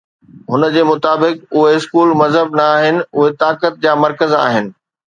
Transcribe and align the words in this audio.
هن 0.53 0.61
جي 0.75 0.81
مطابق، 0.91 1.35
اهي 1.59 1.75
اسڪول 1.81 2.09
مذهب 2.23 2.59
نه 2.61 2.67
آهن، 2.79 3.01
اهي 3.17 3.39
طاقت 3.47 3.81
جا 3.87 3.97
مرڪز 4.07 4.37
آهن. 4.45 4.77